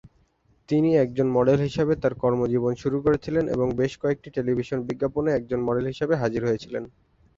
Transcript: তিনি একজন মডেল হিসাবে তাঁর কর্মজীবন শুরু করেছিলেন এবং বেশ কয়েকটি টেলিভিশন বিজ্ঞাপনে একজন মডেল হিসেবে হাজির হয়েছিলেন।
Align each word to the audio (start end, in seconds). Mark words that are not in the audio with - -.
তিনি 0.69 0.89
একজন 0.97 1.27
মডেল 1.31 1.59
হিসাবে 1.61 1.93
তাঁর 1.95 2.13
কর্মজীবন 2.15 2.73
শুরু 2.75 2.97
করেছিলেন 3.01 3.45
এবং 3.47 3.67
বেশ 3.75 3.93
কয়েকটি 3.97 4.29
টেলিভিশন 4.31 4.79
বিজ্ঞাপনে 4.87 5.29
একজন 5.33 5.59
মডেল 5.63 5.85
হিসেবে 5.91 6.13
হাজির 6.21 6.41
হয়েছিলেন। 6.45 6.83